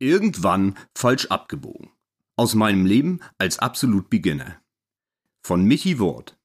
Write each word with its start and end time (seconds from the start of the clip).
Irgendwann 0.00 0.78
falsch 0.94 1.26
abgebogen. 1.26 1.90
Aus 2.36 2.54
meinem 2.54 2.86
Leben 2.86 3.20
als 3.36 3.58
absolut 3.58 4.08
Beginner. 4.08 4.62
Von 5.42 5.64
Michi 5.64 5.98
Wort. 5.98 6.38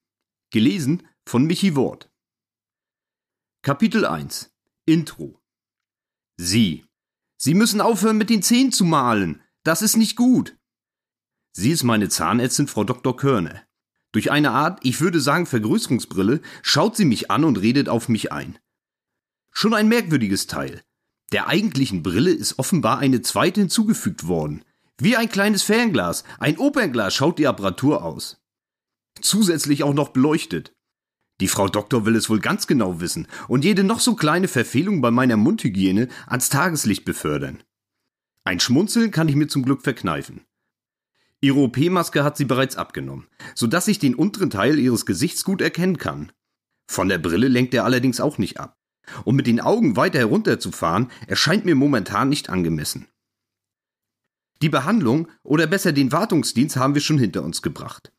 Gelesen 0.49 1.07
von 1.25 1.45
Michi 1.45 1.75
Wort. 1.75 2.11
Kapitel 3.61 4.05
1 4.05 4.51
Intro 4.85 5.39
Sie. 6.35 6.85
Sie 7.37 7.53
müssen 7.53 7.79
aufhören, 7.79 8.17
mit 8.17 8.31
den 8.31 8.41
Zähnen 8.41 8.71
zu 8.71 8.85
malen. 8.85 9.43
Das 9.63 9.83
ist 9.83 9.97
nicht 9.97 10.15
gut. 10.15 10.57
Sie 11.51 11.69
ist 11.69 11.83
meine 11.83 12.09
Zahnärztin, 12.09 12.67
Frau 12.67 12.83
Dr. 12.83 13.15
Körner. 13.15 13.63
Durch 14.11 14.31
eine 14.31 14.51
Art, 14.51 14.79
ich 14.83 14.99
würde 14.99 15.19
sagen, 15.19 15.45
Vergrößerungsbrille, 15.45 16.41
schaut 16.63 16.95
sie 16.95 17.05
mich 17.05 17.29
an 17.29 17.43
und 17.43 17.57
redet 17.57 17.87
auf 17.87 18.09
mich 18.09 18.31
ein. 18.31 18.57
Schon 19.51 19.75
ein 19.75 19.87
merkwürdiges 19.87 20.47
Teil. 20.47 20.83
Der 21.33 21.47
eigentlichen 21.47 22.03
Brille 22.03 22.29
ist 22.29 22.59
offenbar 22.59 22.99
eine 22.99 23.23
zweite 23.23 23.61
hinzugefügt 23.61 24.27
worden. 24.27 24.63
Wie 24.99 25.17
ein 25.17 25.29
kleines 25.29 25.63
Fernglas, 25.63 26.23
ein 26.37 26.59
Opernglas 26.59 27.15
schaut 27.15 27.39
die 27.39 27.47
Apparatur 27.47 28.03
aus. 28.03 28.39
Zusätzlich 29.19 29.83
auch 29.83 29.95
noch 29.95 30.09
beleuchtet. 30.09 30.75
Die 31.41 31.47
Frau 31.47 31.67
Doktor 31.67 32.05
will 32.05 32.15
es 32.15 32.29
wohl 32.29 32.39
ganz 32.39 32.67
genau 32.67 33.01
wissen 33.01 33.27
und 33.47 33.65
jede 33.65 33.83
noch 33.83 33.99
so 33.99 34.13
kleine 34.13 34.47
Verfehlung 34.47 35.01
bei 35.01 35.09
meiner 35.09 35.35
Mundhygiene 35.35 36.07
ans 36.27 36.49
Tageslicht 36.49 37.03
befördern. 37.03 37.63
Ein 38.43 38.59
Schmunzeln 38.59 39.09
kann 39.09 39.27
ich 39.27 39.35
mir 39.35 39.47
zum 39.47 39.63
Glück 39.65 39.81
verkneifen. 39.81 40.41
Ihre 41.41 41.61
OP-Maske 41.61 42.23
hat 42.23 42.37
sie 42.37 42.45
bereits 42.45 42.75
abgenommen, 42.75 43.27
sodass 43.55 43.87
ich 43.87 43.97
den 43.97 44.13
unteren 44.13 44.51
Teil 44.51 44.77
ihres 44.77 45.07
Gesichts 45.07 45.43
gut 45.43 45.61
erkennen 45.61 45.97
kann. 45.97 46.31
Von 46.87 47.09
der 47.09 47.17
Brille 47.17 47.47
lenkt 47.47 47.73
er 47.73 47.85
allerdings 47.85 48.21
auch 48.21 48.37
nicht 48.37 48.59
ab. 48.59 48.82
Und 49.25 49.35
mit 49.35 49.47
den 49.47 49.59
Augen 49.59 49.95
weiter 49.95 50.19
herunterzufahren, 50.19 51.11
erscheint 51.27 51.65
mir 51.65 51.75
momentan 51.75 52.29
nicht 52.29 52.49
angemessen. 52.49 53.07
Die 54.61 54.69
Behandlung 54.69 55.27
oder 55.43 55.67
besser 55.67 55.91
den 55.91 56.11
Wartungsdienst 56.11 56.77
haben 56.77 56.93
wir 56.93 57.01
schon 57.01 57.19
hinter 57.19 57.43
uns 57.43 57.61
gebracht. 57.61 58.13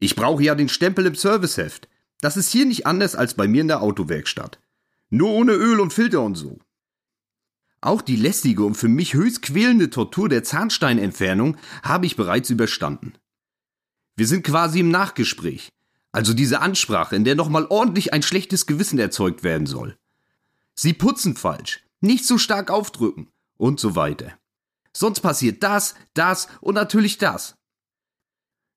Ich 0.00 0.16
brauche 0.16 0.42
ja 0.42 0.54
den 0.54 0.68
Stempel 0.68 1.06
im 1.06 1.14
Serviceheft. 1.14 1.88
Das 2.20 2.36
ist 2.36 2.50
hier 2.50 2.66
nicht 2.66 2.86
anders 2.86 3.14
als 3.14 3.34
bei 3.34 3.46
mir 3.46 3.60
in 3.60 3.68
der 3.68 3.80
Autowerkstatt. 3.80 4.58
Nur 5.10 5.30
ohne 5.30 5.52
Öl 5.52 5.78
und 5.78 5.92
Filter 5.92 6.22
und 6.22 6.34
so. 6.34 6.58
Auch 7.80 8.02
die 8.02 8.16
lästige 8.16 8.64
und 8.64 8.74
für 8.74 8.88
mich 8.88 9.14
höchst 9.14 9.42
quälende 9.42 9.90
Tortur 9.90 10.28
der 10.28 10.42
Zahnsteinentfernung 10.42 11.58
habe 11.82 12.06
ich 12.06 12.16
bereits 12.16 12.50
überstanden. 12.50 13.12
Wir 14.16 14.26
sind 14.26 14.44
quasi 14.44 14.80
im 14.80 14.90
Nachgespräch, 14.90 15.68
also 16.10 16.32
diese 16.34 16.60
Ansprache, 16.60 17.14
in 17.14 17.24
der 17.24 17.34
nochmal 17.34 17.66
ordentlich 17.68 18.12
ein 18.12 18.22
schlechtes 18.22 18.66
Gewissen 18.66 18.98
erzeugt 18.98 19.42
werden 19.42 19.66
soll. 19.66 19.96
Sie 20.74 20.92
putzen 20.92 21.36
falsch, 21.36 21.84
nicht 22.00 22.26
so 22.26 22.38
stark 22.38 22.70
aufdrücken 22.70 23.30
und 23.56 23.80
so 23.80 23.96
weiter. 23.96 24.38
Sonst 24.92 25.20
passiert 25.20 25.62
das, 25.62 25.94
das 26.14 26.48
und 26.60 26.74
natürlich 26.74 27.18
das. 27.18 27.56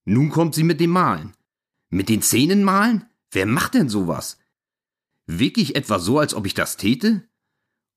Nun 0.06 0.30
kommt 0.30 0.56
sie 0.56 0.64
mit 0.64 0.80
dem 0.80 0.92
Malen. 0.92 1.34
Mit 1.90 2.10
den 2.10 2.22
Zähnen 2.22 2.64
malen? 2.64 3.06
Wer 3.32 3.46
macht 3.46 3.74
denn 3.74 3.90
sowas? 3.90 4.38
Wirklich 5.26 5.76
etwa 5.76 6.00
so, 6.00 6.20
als 6.20 6.34
ob 6.34 6.46
ich 6.46 6.54
das 6.54 6.78
täte? 6.78 7.28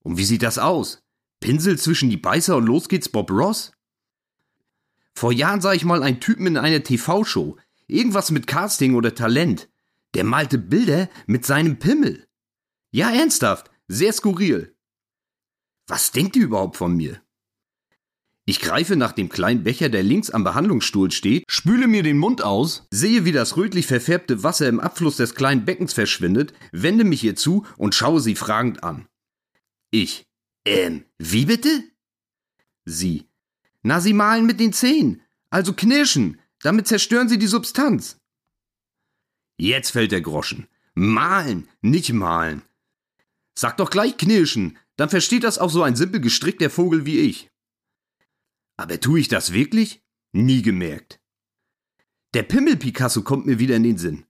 Und 0.03 0.17
wie 0.17 0.25
sieht 0.25 0.43
das 0.43 0.57
aus? 0.57 1.01
Pinsel 1.39 1.77
zwischen 1.79 2.09
die 2.09 2.17
Beißer 2.17 2.57
und 2.57 2.65
los 2.65 2.89
geht's 2.89 3.09
Bob 3.09 3.31
Ross? 3.31 3.71
Vor 5.15 5.31
Jahren 5.31 5.61
sah 5.61 5.73
ich 5.73 5.85
mal 5.85 6.03
einen 6.03 6.19
Typen 6.19 6.47
in 6.47 6.57
einer 6.57 6.83
TV-Show. 6.83 7.57
Irgendwas 7.87 8.31
mit 8.31 8.47
Casting 8.47 8.95
oder 8.95 9.15
Talent. 9.15 9.69
Der 10.13 10.23
malte 10.23 10.57
Bilder 10.57 11.09
mit 11.25 11.45
seinem 11.45 11.79
Pimmel. 11.79 12.27
Ja, 12.91 13.09
ernsthaft. 13.11 13.70
Sehr 13.93 14.13
skurril. 14.13 14.73
Was 15.85 16.13
denkt 16.13 16.37
ihr 16.37 16.45
überhaupt 16.45 16.77
von 16.77 16.95
mir? 16.95 17.21
Ich 18.45 18.61
greife 18.61 18.95
nach 18.95 19.11
dem 19.11 19.27
kleinen 19.27 19.65
Becher, 19.65 19.89
der 19.89 20.01
links 20.01 20.29
am 20.29 20.45
Behandlungsstuhl 20.45 21.11
steht, 21.11 21.43
spüle 21.49 21.87
mir 21.87 22.01
den 22.01 22.17
Mund 22.17 22.41
aus, 22.41 22.87
sehe, 22.89 23.25
wie 23.25 23.33
das 23.33 23.57
rötlich 23.57 23.87
verfärbte 23.87 24.43
Wasser 24.43 24.69
im 24.69 24.79
Abfluss 24.79 25.17
des 25.17 25.35
kleinen 25.35 25.65
Beckens 25.65 25.91
verschwindet, 25.91 26.53
wende 26.71 27.03
mich 27.03 27.21
ihr 27.25 27.35
zu 27.35 27.65
und 27.77 27.93
schaue 27.93 28.21
sie 28.21 28.35
fragend 28.35 28.81
an. 28.81 29.09
Ich. 29.89 30.23
Ähm, 30.63 31.03
wie 31.17 31.45
bitte? 31.45 31.83
Sie. 32.85 33.27
Na, 33.83 33.99
Sie 33.99 34.13
malen 34.13 34.45
mit 34.45 34.61
den 34.61 34.71
Zähnen, 34.71 35.21
also 35.49 35.73
knirschen, 35.73 36.39
damit 36.61 36.87
zerstören 36.87 37.27
Sie 37.27 37.37
die 37.37 37.47
Substanz. 37.47 38.15
Jetzt 39.57 39.91
fällt 39.91 40.13
der 40.13 40.21
Groschen. 40.21 40.67
Malen, 40.93 41.67
nicht 41.81 42.13
malen. 42.13 42.61
Sag 43.53 43.77
doch 43.77 43.89
gleich 43.89 44.17
knirschen, 44.17 44.77
dann 44.95 45.09
versteht 45.09 45.43
das 45.43 45.57
auch 45.57 45.69
so 45.69 45.83
ein 45.83 45.95
simpel 45.95 46.21
gestrickter 46.21 46.69
Vogel 46.69 47.05
wie 47.05 47.19
ich. 47.19 47.49
Aber 48.77 48.99
tue 48.99 49.19
ich 49.19 49.27
das 49.27 49.53
wirklich? 49.53 50.03
Nie 50.31 50.61
gemerkt. 50.61 51.19
Der 52.33 52.43
Pimmel-Picasso 52.43 53.23
kommt 53.23 53.45
mir 53.45 53.59
wieder 53.59 53.75
in 53.75 53.83
den 53.83 53.97
Sinn. 53.97 54.25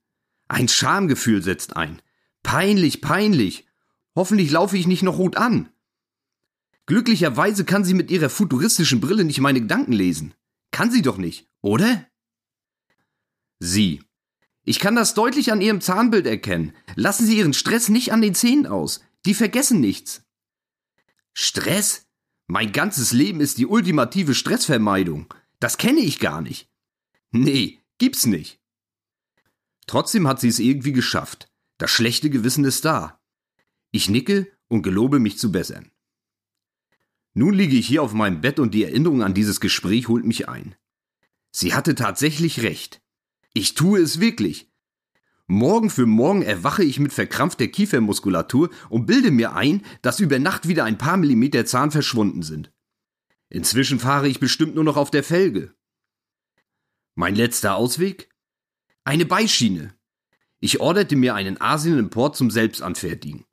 Ein 0.48 0.68
Schamgefühl 0.68 1.42
setzt 1.42 1.76
ein. 1.76 2.02
Peinlich, 2.42 3.00
peinlich. 3.00 3.66
Hoffentlich 4.16 4.50
laufe 4.50 4.76
ich 4.76 4.86
nicht 4.86 5.02
noch 5.02 5.18
rot 5.18 5.36
an. 5.36 5.70
Glücklicherweise 6.86 7.64
kann 7.64 7.84
sie 7.84 7.94
mit 7.94 8.10
ihrer 8.10 8.28
futuristischen 8.28 9.00
Brille 9.00 9.24
nicht 9.24 9.40
meine 9.40 9.60
Gedanken 9.60 9.92
lesen. 9.92 10.34
Kann 10.72 10.90
sie 10.90 11.02
doch 11.02 11.16
nicht, 11.16 11.48
oder? 11.60 12.06
Sie. 13.60 14.02
Ich 14.64 14.80
kann 14.80 14.96
das 14.96 15.14
deutlich 15.14 15.52
an 15.52 15.60
Ihrem 15.60 15.80
Zahnbild 15.80 16.26
erkennen. 16.26 16.72
Lassen 16.94 17.26
Sie 17.26 17.38
Ihren 17.38 17.54
Stress 17.54 17.88
nicht 17.88 18.12
an 18.12 18.22
den 18.22 18.34
Zähnen 18.34 18.66
aus. 18.66 19.00
Die 19.24 19.34
vergessen 19.34 19.80
nichts. 19.80 20.24
Stress? 21.34 22.06
Mein 22.46 22.72
ganzes 22.72 23.12
Leben 23.12 23.40
ist 23.40 23.58
die 23.58 23.66
ultimative 23.66 24.34
Stressvermeidung. 24.34 25.32
Das 25.60 25.78
kenne 25.78 26.00
ich 26.00 26.18
gar 26.18 26.40
nicht. 26.40 26.68
Nee, 27.30 27.80
gibt's 27.98 28.26
nicht. 28.26 28.60
Trotzdem 29.86 30.26
hat 30.26 30.40
sie 30.40 30.48
es 30.48 30.58
irgendwie 30.58 30.92
geschafft. 30.92 31.50
Das 31.78 31.90
schlechte 31.90 32.30
Gewissen 32.30 32.64
ist 32.64 32.84
da. 32.84 33.20
Ich 33.90 34.08
nicke 34.08 34.50
und 34.68 34.82
gelobe 34.82 35.18
mich 35.18 35.38
zu 35.38 35.52
bessern. 35.52 35.90
Nun 37.34 37.54
liege 37.54 37.76
ich 37.76 37.86
hier 37.86 38.02
auf 38.02 38.12
meinem 38.12 38.40
Bett 38.40 38.58
und 38.58 38.74
die 38.74 38.84
Erinnerung 38.84 39.22
an 39.22 39.34
dieses 39.34 39.60
Gespräch 39.60 40.08
holt 40.08 40.24
mich 40.24 40.48
ein. 40.48 40.74
Sie 41.50 41.74
hatte 41.74 41.94
tatsächlich 41.94 42.62
recht. 42.62 43.02
Ich 43.54 43.74
tue 43.74 44.00
es 44.00 44.20
wirklich. 44.20 44.71
Morgen 45.52 45.90
für 45.90 46.06
morgen 46.06 46.40
erwache 46.40 46.82
ich 46.82 46.98
mit 46.98 47.12
verkrampfter 47.12 47.68
Kiefermuskulatur 47.68 48.70
und 48.88 49.04
bilde 49.04 49.30
mir 49.30 49.54
ein, 49.54 49.84
dass 50.00 50.18
über 50.18 50.38
Nacht 50.38 50.66
wieder 50.66 50.84
ein 50.84 50.96
paar 50.96 51.18
Millimeter 51.18 51.66
Zahn 51.66 51.90
verschwunden 51.90 52.42
sind. 52.42 52.72
Inzwischen 53.50 54.00
fahre 54.00 54.28
ich 54.28 54.40
bestimmt 54.40 54.74
nur 54.76 54.84
noch 54.84 54.96
auf 54.96 55.10
der 55.10 55.22
Felge. 55.22 55.74
Mein 57.16 57.34
letzter 57.34 57.74
Ausweg? 57.74 58.30
Eine 59.04 59.26
Beischiene. 59.26 59.94
Ich 60.60 60.80
orderte 60.80 61.16
mir 61.16 61.34
einen 61.34 61.60
Asien-Import 61.60 62.34
zum 62.34 62.50
Selbstanfertigen. 62.50 63.44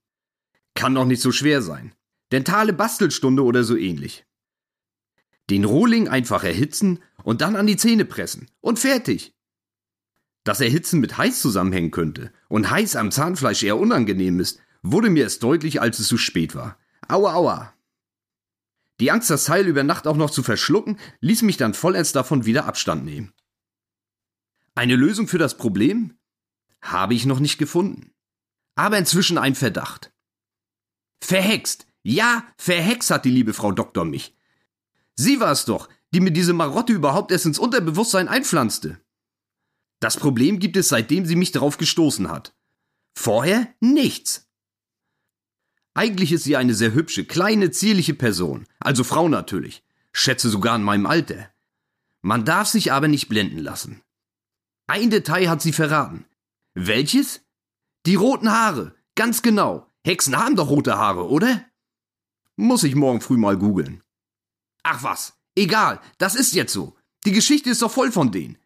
Kann 0.76 0.96
doch 0.96 1.04
nicht 1.04 1.22
so 1.22 1.34
schwer 1.34 1.62
sein. 1.62 1.94
Dentale 2.32 2.72
Bastelstunde 2.72 3.44
oder 3.44 3.66
so 3.66 3.76
ähnlich. 3.76 4.26
Den 5.50 5.66
Rohling 5.66 6.08
einfach 6.08 6.46
erhitzen 6.46 7.00
und 7.24 7.42
dann 7.42 7.58
an 7.58 7.68
die 7.68 7.76
Zähne 7.76 8.06
pressen. 8.06 8.50
Und 8.62 8.80
fertig. 8.80 9.34
Dass 10.44 10.62
Erhitzen 10.62 11.00
mit 11.00 11.18
heiß 11.18 11.42
zusammenhängen 11.42 11.92
könnte 11.92 12.32
und 12.48 12.70
heiß 12.70 12.96
am 12.96 13.12
Zahnfleisch 13.12 13.64
eher 13.64 13.78
unangenehm 13.78 14.40
ist, 14.40 14.60
wurde 14.82 15.10
mir 15.10 15.24
erst 15.24 15.44
deutlich, 15.44 15.82
als 15.82 16.00
es 16.00 16.08
zu 16.08 16.18
spät 16.18 16.56
war. 16.56 16.78
Aua, 17.08 17.34
aua. 17.34 17.74
Die 19.00 19.12
Angst, 19.12 19.30
das 19.30 19.46
Teil 19.46 19.68
über 19.68 19.84
Nacht 19.84 20.08
auch 20.08 20.18
noch 20.18 20.30
zu 20.30 20.44
verschlucken, 20.44 20.98
ließ 21.22 21.42
mich 21.44 21.58
dann 21.58 21.74
vollends 21.74 22.12
davon 22.12 22.46
wieder 22.46 22.66
Abstand 22.66 23.06
nehmen. 23.06 23.34
Eine 24.76 24.96
Lösung 24.96 25.28
für 25.28 25.38
das 25.38 25.58
Problem? 25.58 26.18
Habe 26.82 27.14
ich 27.14 27.26
noch 27.26 27.40
nicht 27.40 27.58
gefunden. 27.58 28.12
Aber 28.76 28.98
inzwischen 28.98 29.38
ein 29.38 29.56
Verdacht. 29.56 30.14
Verhext! 31.22 31.86
Ja, 32.02 32.46
verhext 32.58 33.12
hat 33.12 33.26
die 33.26 33.30
liebe 33.30 33.54
Frau 33.54 33.74
Doktor 33.74 34.06
mich. 34.06 34.36
Sie 35.16 35.42
war 35.42 35.52
es 35.52 35.66
doch, 35.66 35.90
die 36.14 36.22
mir 36.22 36.32
diese 36.32 36.54
Marotte 36.54 36.94
überhaupt 36.94 37.32
erst 37.32 37.46
ins 37.46 37.60
Unterbewusstsein 37.60 38.30
einpflanzte. 38.30 39.02
Das 40.00 40.18
Problem 40.18 40.60
gibt 40.60 40.78
es 40.78 40.90
seitdem 40.90 41.26
sie 41.26 41.36
mich 41.36 41.52
darauf 41.52 41.78
gestoßen 41.78 42.30
hat. 42.30 42.54
Vorher 43.16 43.68
nichts. 43.80 44.48
Eigentlich 45.94 46.32
ist 46.32 46.44
sie 46.44 46.56
eine 46.56 46.74
sehr 46.74 46.94
hübsche, 46.94 47.26
kleine, 47.26 47.72
zierliche 47.72 48.14
Person, 48.14 48.66
also 48.80 49.04
Frau 49.04 49.28
natürlich, 49.28 49.84
schätze 50.14 50.50
sogar 50.50 50.76
in 50.76 50.84
meinem 50.84 51.06
Alter. 51.06 51.50
Man 52.22 52.46
darf 52.46 52.68
sich 52.68 52.92
aber 52.92 53.08
nicht 53.08 53.28
blenden 53.28 53.60
lassen. 53.60 54.02
Ein 54.88 55.10
Detail 55.10 55.50
hat 55.50 55.62
sie 55.62 55.74
verraten. 55.74 56.26
Welches? 56.74 57.42
Die 58.06 58.16
roten 58.16 58.52
Haare, 58.52 58.96
ganz 59.16 59.42
genau. 59.42 59.88
Hexen 60.06 60.38
haben 60.38 60.56
doch 60.56 60.70
rote 60.70 60.98
Haare, 60.98 61.28
oder? 61.28 61.66
Muss 62.56 62.84
ich 62.84 62.96
morgen 62.96 63.22
früh 63.22 63.38
mal 63.38 63.58
googeln. 63.58 64.02
Ach 64.84 65.04
was, 65.04 65.34
egal, 65.56 66.00
das 66.18 66.36
ist 66.36 66.54
jetzt 66.54 66.74
so. 66.74 66.96
Die 67.26 67.32
Geschichte 67.32 67.70
ist 67.70 67.82
doch 67.82 67.92
voll 67.92 68.12
von 68.12 68.32
denen. 68.32 68.58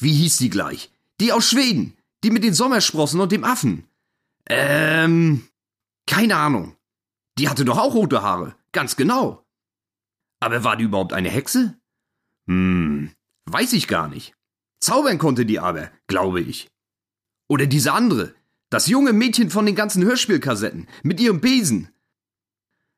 Wie 0.00 0.12
hieß 0.12 0.38
die 0.38 0.50
gleich? 0.50 0.90
Die 1.20 1.32
aus 1.32 1.48
Schweden. 1.48 1.96
Die 2.22 2.30
mit 2.30 2.44
den 2.44 2.54
Sommersprossen 2.54 3.20
und 3.20 3.32
dem 3.32 3.44
Affen. 3.44 3.86
Ähm. 4.46 5.46
Keine 6.06 6.36
Ahnung. 6.36 6.76
Die 7.38 7.48
hatte 7.48 7.64
doch 7.64 7.78
auch 7.78 7.94
rote 7.94 8.22
Haare. 8.22 8.56
Ganz 8.72 8.96
genau. 8.96 9.44
Aber 10.40 10.64
war 10.64 10.76
die 10.76 10.84
überhaupt 10.84 11.12
eine 11.12 11.30
Hexe? 11.30 11.78
Hm, 12.46 13.10
weiß 13.46 13.72
ich 13.72 13.88
gar 13.88 14.08
nicht. 14.08 14.34
Zaubern 14.80 15.18
konnte 15.18 15.46
die 15.46 15.58
aber, 15.58 15.90
glaube 16.06 16.40
ich. 16.40 16.68
Oder 17.48 17.66
diese 17.66 17.92
andere, 17.92 18.34
das 18.70 18.86
junge 18.86 19.12
Mädchen 19.12 19.50
von 19.50 19.66
den 19.66 19.74
ganzen 19.74 20.04
Hörspielkassetten, 20.04 20.88
mit 21.02 21.20
ihrem 21.20 21.40
Besen. 21.40 21.88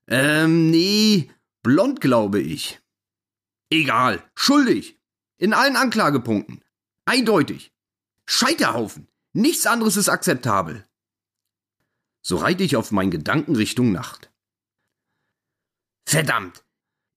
Ähm, 0.09 0.71
nee, 0.71 1.31
blond, 1.63 2.01
glaube 2.01 2.41
ich. 2.41 2.81
Egal, 3.71 4.23
schuldig. 4.35 4.99
In 5.39 5.53
allen 5.53 5.77
Anklagepunkten. 5.77 6.63
Eindeutig. 7.06 7.73
Scheiterhaufen. 8.26 9.06
Nichts 9.32 9.67
anderes 9.67 9.97
ist 9.97 10.08
akzeptabel. 10.08 10.85
So 12.20 12.37
reite 12.37 12.64
ich 12.64 12.75
auf 12.75 12.91
meinen 12.91 13.12
Gedanken 13.12 13.55
Richtung 13.55 13.93
Nacht. 13.93 14.32
Verdammt! 16.05 16.64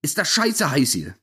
Ist 0.02 0.16
das 0.16 0.30
scheiße 0.30 0.70
heiß 0.70 0.92
hier. 0.92 1.16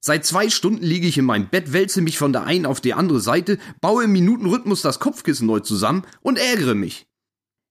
Seit 0.00 0.24
zwei 0.24 0.48
Stunden 0.48 0.82
liege 0.82 1.06
ich 1.06 1.18
in 1.18 1.26
meinem 1.26 1.48
Bett, 1.48 1.72
wälze 1.72 2.00
mich 2.00 2.18
von 2.18 2.32
der 2.32 2.44
einen 2.44 2.66
auf 2.66 2.80
die 2.80 2.94
andere 2.94 3.20
Seite, 3.20 3.58
baue 3.80 4.04
im 4.04 4.12
Minutenrhythmus 4.12 4.80
das 4.80 4.98
Kopfkissen 4.98 5.46
neu 5.46 5.60
zusammen 5.60 6.04
und 6.22 6.38
ärgere 6.38 6.74
mich. 6.74 7.06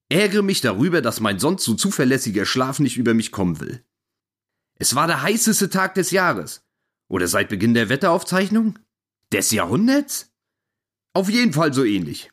Ärgere 0.10 0.44
mich 0.44 0.62
darüber, 0.62 1.02
dass 1.02 1.20
mein 1.20 1.40
sonst 1.40 1.64
so 1.64 1.74
zuverlässiger 1.74 2.46
Schlaf 2.46 2.80
nicht 2.80 2.98
über 2.98 3.14
mich 3.14 3.32
kommen 3.32 3.60
will. 3.60 3.84
Es 4.76 4.94
war 4.94 5.08
der 5.08 5.24
heißeste 5.24 5.70
Tag 5.70 5.96
des 5.96 6.12
Jahres. 6.12 6.64
Oder 7.10 7.28
seit 7.28 7.50
Beginn 7.50 7.74
der 7.74 7.90
Wetteraufzeichnung? 7.90 8.78
Des 9.32 9.52
Jahrhunderts? 9.52 10.30
Auf 11.14 11.30
jeden 11.30 11.54
Fall 11.54 11.74
so 11.74 11.86
ähnlich. 11.86 12.32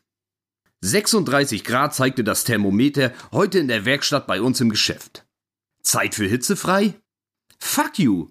36 0.81 1.63
Grad 1.63 1.95
zeigte 1.95 2.25
das 2.25 2.43
Thermometer 2.43 3.13
heute 3.31 3.59
in 3.59 3.69
der 3.69 3.85
Werkstatt 3.85 4.27
bei 4.27 4.41
uns 4.41 4.59
im 4.59 4.69
Geschäft. 4.69 5.25
Zeit 5.81 6.13
für 6.15 6.27
hitzefrei? 6.27 6.95
Fuck 7.57 7.99
you! 7.99 8.27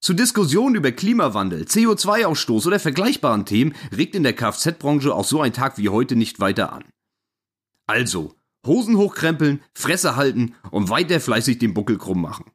Zu 0.00 0.12
Diskussionen 0.12 0.74
über 0.74 0.90
Klimawandel, 0.90 1.62
CO2-Ausstoß 1.62 2.66
oder 2.66 2.80
vergleichbaren 2.80 3.46
Themen 3.46 3.74
regt 3.96 4.16
in 4.16 4.24
der 4.24 4.34
Kfz-Branche 4.34 5.14
auch 5.14 5.24
so 5.24 5.40
ein 5.40 5.52
Tag 5.52 5.78
wie 5.78 5.88
heute 5.88 6.16
nicht 6.16 6.40
weiter 6.40 6.72
an. 6.72 6.84
Also, 7.86 8.34
Hosen 8.66 8.96
hochkrempeln, 8.96 9.62
Fresse 9.72 10.16
halten 10.16 10.56
und 10.72 10.90
weiter 10.90 11.20
fleißig 11.20 11.58
den 11.58 11.74
Buckel 11.74 11.98
krumm 11.98 12.22
machen. 12.22 12.50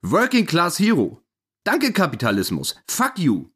Working 0.00 0.46
Class 0.46 0.78
Hero. 0.78 1.22
Danke 1.64 1.92
Kapitalismus. 1.92 2.76
Fuck 2.86 3.18
you. 3.18 3.50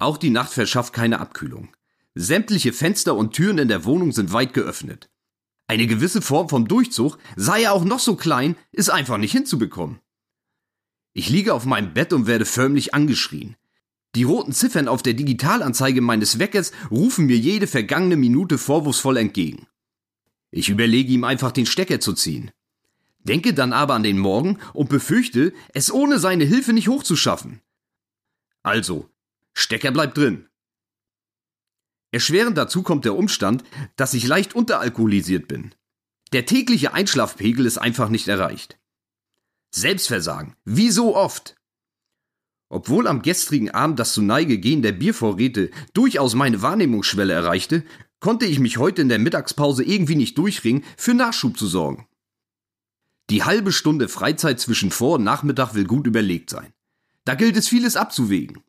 Auch 0.00 0.16
die 0.16 0.30
Nacht 0.30 0.52
verschafft 0.52 0.94
keine 0.94 1.20
Abkühlung. 1.20 1.68
Sämtliche 2.14 2.72
Fenster 2.72 3.14
und 3.14 3.34
Türen 3.34 3.58
in 3.58 3.68
der 3.68 3.84
Wohnung 3.84 4.12
sind 4.12 4.32
weit 4.32 4.54
geöffnet. 4.54 5.10
Eine 5.68 5.86
gewisse 5.86 6.22
Form 6.22 6.48
vom 6.48 6.66
Durchzug, 6.66 7.18
sei 7.36 7.62
er 7.64 7.74
auch 7.74 7.84
noch 7.84 8.00
so 8.00 8.16
klein, 8.16 8.56
ist 8.72 8.88
einfach 8.88 9.18
nicht 9.18 9.32
hinzubekommen. 9.32 10.00
Ich 11.12 11.28
liege 11.28 11.52
auf 11.52 11.66
meinem 11.66 11.92
Bett 11.92 12.14
und 12.14 12.26
werde 12.26 12.46
förmlich 12.46 12.94
angeschrien. 12.94 13.56
Die 14.14 14.22
roten 14.22 14.52
Ziffern 14.52 14.88
auf 14.88 15.02
der 15.02 15.12
Digitalanzeige 15.12 16.00
meines 16.00 16.38
Weckers 16.38 16.72
rufen 16.90 17.26
mir 17.26 17.36
jede 17.36 17.66
vergangene 17.66 18.16
Minute 18.16 18.56
vorwurfsvoll 18.56 19.18
entgegen. 19.18 19.66
Ich 20.50 20.70
überlege 20.70 21.12
ihm 21.12 21.24
einfach 21.24 21.52
den 21.52 21.66
Stecker 21.66 22.00
zu 22.00 22.14
ziehen. 22.14 22.50
Denke 23.18 23.52
dann 23.52 23.74
aber 23.74 23.94
an 23.94 24.02
den 24.02 24.18
Morgen 24.18 24.58
und 24.72 24.88
befürchte, 24.88 25.52
es 25.74 25.92
ohne 25.92 26.18
seine 26.18 26.44
Hilfe 26.44 26.72
nicht 26.72 26.88
hochzuschaffen. 26.88 27.60
Also, 28.62 29.09
Stecker 29.54 29.90
bleibt 29.90 30.16
drin. 30.16 30.48
Erschwerend 32.12 32.58
dazu 32.58 32.82
kommt 32.82 33.04
der 33.04 33.14
Umstand, 33.14 33.62
dass 33.96 34.14
ich 34.14 34.26
leicht 34.26 34.54
unteralkoholisiert 34.54 35.48
bin. 35.48 35.74
Der 36.32 36.46
tägliche 36.46 36.92
Einschlafpegel 36.92 37.66
ist 37.66 37.78
einfach 37.78 38.08
nicht 38.08 38.28
erreicht. 38.28 38.78
Selbstversagen, 39.72 40.56
wie 40.64 40.90
so 40.90 41.16
oft. 41.16 41.56
Obwohl 42.68 43.06
am 43.06 43.22
gestrigen 43.22 43.70
Abend 43.70 43.98
das 43.98 44.12
zu 44.12 44.22
Neige 44.22 44.58
gehen 44.58 44.82
der 44.82 44.92
Biervorräte 44.92 45.70
durchaus 45.92 46.34
meine 46.34 46.62
Wahrnehmungsschwelle 46.62 47.32
erreichte, 47.32 47.84
konnte 48.20 48.46
ich 48.46 48.60
mich 48.60 48.78
heute 48.78 49.02
in 49.02 49.08
der 49.08 49.18
Mittagspause 49.18 49.82
irgendwie 49.82 50.14
nicht 50.14 50.38
durchringen, 50.38 50.84
für 50.96 51.14
Nachschub 51.14 51.58
zu 51.58 51.66
sorgen. 51.66 52.06
Die 53.30 53.44
halbe 53.44 53.72
Stunde 53.72 54.08
Freizeit 54.08 54.60
zwischen 54.60 54.90
Vor- 54.90 55.16
und 55.16 55.24
Nachmittag 55.24 55.74
will 55.74 55.84
gut 55.84 56.06
überlegt 56.06 56.50
sein. 56.50 56.72
Da 57.24 57.34
gilt 57.34 57.56
es 57.56 57.68
vieles 57.68 57.96
abzuwägen. 57.96 58.62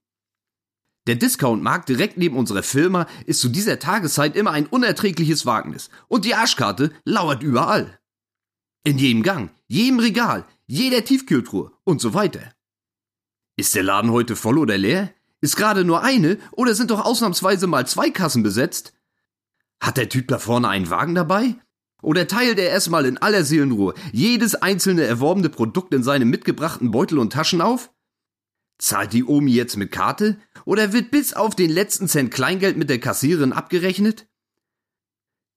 Der 1.08 1.16
Discount-Markt 1.16 1.90
direkt 1.90 2.18
neben 2.18 2.38
unserer 2.38 2.62
Firma 2.62 3.08
ist 3.26 3.42
zu 3.42 3.50
dieser 3.50 3.80
Tageszeit 3.80 4.36
immer 4.36 4.52
ein 4.52 4.68
unerträgliches 4.68 5.46
Wagnis 5.46 5.90
und 6.08 6.26
die 6.26 6.36
Arschkarte 6.36 6.92
lauert 7.06 7.42
überall. 7.42 8.00
In 8.84 8.98
jedem 8.98 9.24
Gang, 9.24 9.52
jedem 9.68 10.00
Regal, 10.00 10.46
jeder 10.68 11.04
Tiefkühltruhe 11.04 11.72
und 11.84 12.02
so 12.02 12.14
weiter. 12.14 12.54
Ist 13.56 13.74
der 13.76 13.84
Laden 13.84 14.12
heute 14.12 14.36
voll 14.36 14.58
oder 14.58 14.78
leer? 14.78 15.12
Ist 15.42 15.56
gerade 15.56 15.84
nur 15.84 16.04
eine 16.04 16.38
oder 16.52 16.76
sind 16.76 16.92
doch 16.92 17.04
ausnahmsweise 17.04 17.66
mal 17.66 17.88
zwei 17.88 18.12
Kassen 18.12 18.44
besetzt? 18.44 18.94
Hat 19.82 19.98
der 19.98 20.10
Typ 20.10 20.28
da 20.28 20.38
vorne 20.38 20.70
einen 20.70 20.92
Wagen 20.92 21.16
dabei? 21.16 21.56
Oder 22.04 22.28
teilt 22.28 22.60
er 22.60 22.70
erstmal 22.70 23.06
in 23.06 23.18
aller 23.18 23.44
Seelenruhe 23.44 23.96
jedes 24.12 24.56
einzelne 24.56 25.04
erworbene 25.04 25.50
Produkt 25.50 25.94
in 25.94 26.04
seinem 26.04 26.30
mitgebrachten 26.30 26.92
Beutel 26.92 27.18
und 27.18 27.34
Taschen 27.34 27.62
auf? 27.62 27.92
Zahlt 28.82 29.14
die 29.14 29.24
Omi 29.24 29.52
jetzt 29.52 29.78
mit 29.78 29.92
Karte 29.92 30.40
oder 30.66 30.92
wird 30.92 31.12
bis 31.12 31.34
auf 31.34 31.56
den 31.56 31.70
letzten 31.70 32.08
Cent 32.08 32.34
Kleingeld 32.34 32.78
mit 32.78 32.90
der 32.90 33.00
Kassiererin 33.00 33.54
abgerechnet? 33.54 34.28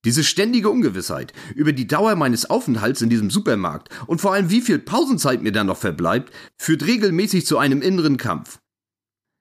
Diese 0.04 0.22
ständige 0.22 0.68
Ungewissheit 0.68 1.32
über 1.54 1.72
die 1.72 1.86
Dauer 1.86 2.16
meines 2.16 2.50
Aufenthalts 2.50 3.00
in 3.00 3.08
diesem 3.08 3.30
Supermarkt 3.30 3.88
und 4.06 4.20
vor 4.20 4.34
allem 4.34 4.50
wie 4.50 4.60
viel 4.60 4.78
Pausenzeit 4.78 5.40
mir 5.40 5.52
dann 5.52 5.68
noch 5.68 5.78
verbleibt, 5.78 6.34
führt 6.58 6.84
regelmäßig 6.84 7.46
zu 7.46 7.56
einem 7.56 7.80
inneren 7.80 8.18
Kampf. 8.18 8.60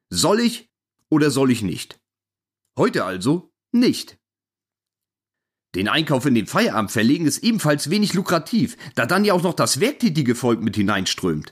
Soll 0.10 0.40
ich 0.40 0.70
oder 1.10 1.30
soll 1.30 1.52
ich 1.52 1.62
nicht? 1.62 2.00
Heute 2.78 3.04
also 3.04 3.52
nicht. 3.74 4.18
Den 5.76 5.90
Einkauf 5.90 6.26
in 6.26 6.36
den 6.36 6.48
Feierabend 6.48 6.92
verlegen 6.92 7.26
ist 7.26 7.40
ebenfalls 7.40 7.90
wenig 7.90 8.14
lukrativ, 8.14 8.78
da 8.96 9.06
dann 9.06 9.26
ja 9.26 9.34
auch 9.34 9.44
noch 9.44 9.56
das 9.56 9.82
werktätige 9.82 10.36
Volk 10.36 10.62
mit 10.62 10.78
hineinströmt. 10.78 11.52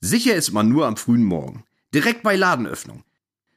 Sicher 0.00 0.34
ist 0.34 0.52
man 0.52 0.68
nur 0.68 0.86
am 0.86 0.96
frühen 0.96 1.24
Morgen, 1.24 1.64
direkt 1.92 2.22
bei 2.22 2.36
Ladenöffnung. 2.36 3.04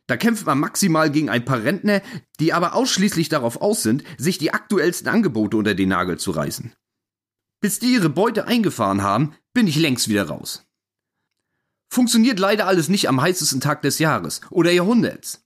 Da 0.07 0.17
kämpft 0.17 0.45
man 0.45 0.59
maximal 0.59 1.11
gegen 1.11 1.29
ein 1.29 1.45
paar 1.45 1.63
Rentner, 1.63 2.01
die 2.39 2.51
aber 2.51 2.73
ausschließlich 2.73 3.29
darauf 3.29 3.61
aus 3.61 3.83
sind, 3.83 4.03
sich 4.17 4.37
die 4.37 4.53
aktuellsten 4.53 5.07
Angebote 5.07 5.55
unter 5.55 5.75
den 5.75 5.89
Nagel 5.89 6.17
zu 6.17 6.31
reißen. 6.31 6.73
Bis 7.61 7.79
die 7.79 7.93
ihre 7.93 8.09
Beute 8.09 8.47
eingefahren 8.47 9.03
haben, 9.03 9.35
bin 9.53 9.67
ich 9.67 9.75
längst 9.75 10.09
wieder 10.09 10.23
raus. 10.23 10.65
Funktioniert 11.89 12.39
leider 12.39 12.67
alles 12.67 12.89
nicht 12.89 13.07
am 13.07 13.21
heißesten 13.21 13.61
Tag 13.61 13.83
des 13.83 13.99
Jahres 13.99 14.41
oder 14.49 14.71
Jahrhunderts. 14.71 15.45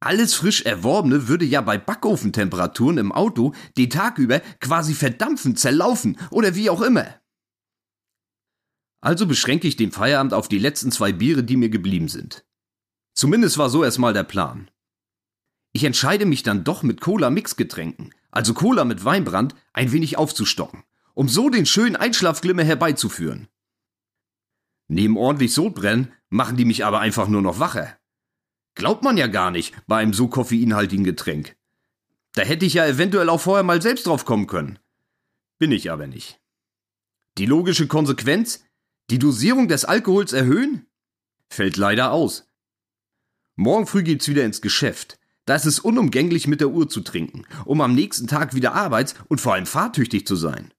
Alles 0.00 0.34
frisch 0.34 0.62
Erworbene 0.62 1.28
würde 1.28 1.46
ja 1.46 1.62
bei 1.62 1.78
Backofentemperaturen 1.78 2.98
im 2.98 3.10
Auto 3.10 3.54
den 3.76 3.90
Tag 3.90 4.18
über 4.18 4.40
quasi 4.60 4.94
verdampfen, 4.94 5.56
zerlaufen 5.56 6.18
oder 6.30 6.54
wie 6.54 6.70
auch 6.70 6.82
immer. 6.82 7.06
Also 9.04 9.26
beschränke 9.26 9.68
ich 9.68 9.76
den 9.76 9.92
Feierabend 9.92 10.32
auf 10.32 10.48
die 10.48 10.58
letzten 10.58 10.90
zwei 10.90 11.12
Biere, 11.12 11.44
die 11.44 11.58
mir 11.58 11.68
geblieben 11.68 12.08
sind. 12.08 12.42
Zumindest 13.12 13.58
war 13.58 13.68
so 13.68 13.84
erstmal 13.84 14.14
der 14.14 14.24
Plan. 14.24 14.70
Ich 15.72 15.84
entscheide 15.84 16.24
mich 16.24 16.42
dann 16.42 16.64
doch 16.64 16.82
mit 16.82 17.02
Cola-Mixgetränken, 17.02 18.14
also 18.30 18.54
Cola 18.54 18.86
mit 18.86 19.04
Weinbrand, 19.04 19.54
ein 19.74 19.92
wenig 19.92 20.16
aufzustocken, 20.16 20.84
um 21.12 21.28
so 21.28 21.50
den 21.50 21.66
schönen 21.66 21.96
Einschlafglimmer 21.96 22.64
herbeizuführen. 22.64 23.48
Neben 24.88 25.18
ordentlich 25.18 25.52
Sodbrennen 25.52 26.10
machen 26.30 26.56
die 26.56 26.64
mich 26.64 26.86
aber 26.86 27.00
einfach 27.00 27.28
nur 27.28 27.42
noch 27.42 27.58
wacher. 27.58 27.98
Glaubt 28.74 29.02
man 29.02 29.18
ja 29.18 29.26
gar 29.26 29.50
nicht 29.50 29.74
bei 29.86 29.98
einem 29.98 30.14
so 30.14 30.28
koffeinhaltigen 30.28 31.04
Getränk. 31.04 31.56
Da 32.32 32.40
hätte 32.40 32.64
ich 32.64 32.72
ja 32.72 32.86
eventuell 32.86 33.28
auch 33.28 33.42
vorher 33.42 33.64
mal 33.64 33.82
selbst 33.82 34.06
drauf 34.06 34.24
kommen 34.24 34.46
können. 34.46 34.78
Bin 35.58 35.72
ich 35.72 35.90
aber 35.90 36.06
nicht. 36.06 36.40
Die 37.36 37.46
logische 37.46 37.86
Konsequenz? 37.86 38.63
Die 39.10 39.18
Dosierung 39.18 39.68
des 39.68 39.84
Alkohols 39.84 40.32
erhöhen? 40.32 40.86
Fällt 41.50 41.76
leider 41.76 42.12
aus. 42.12 42.48
Morgen 43.54 43.86
früh 43.86 44.02
geht's 44.02 44.28
wieder 44.28 44.44
ins 44.44 44.62
Geschäft. 44.62 45.18
Da 45.44 45.54
ist 45.54 45.66
es 45.66 45.78
unumgänglich, 45.78 46.46
mit 46.46 46.60
der 46.60 46.70
Uhr 46.70 46.88
zu 46.88 47.02
trinken, 47.02 47.46
um 47.66 47.82
am 47.82 47.94
nächsten 47.94 48.26
Tag 48.26 48.54
wieder 48.54 48.72
arbeits- 48.72 49.14
und 49.28 49.40
vor 49.42 49.54
allem 49.54 49.66
fahrtüchtig 49.66 50.26
zu 50.26 50.36
sein. 50.36 50.72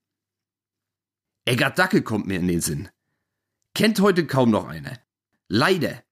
Eggert 1.46 1.78
Dacke 1.78 2.02
kommt 2.02 2.26
mir 2.26 2.40
in 2.40 2.48
den 2.48 2.62
Sinn. 2.62 2.90
Kennt 3.76 4.00
heute 4.00 4.26
kaum 4.26 4.50
noch 4.50 4.68
einer. 4.68 5.00
Leider. 5.48 6.04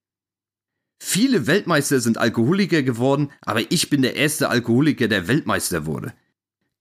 Viele 0.99 1.47
Weltmeister 1.47 1.99
sind 1.99 2.19
Alkoholiker 2.19 2.83
geworden, 2.83 3.31
aber 3.41 3.71
ich 3.71 3.89
bin 3.89 4.03
der 4.03 4.15
erste 4.15 4.49
Alkoholiker, 4.49 5.07
der 5.07 5.27
Weltmeister 5.27 5.87
wurde. 5.87 6.13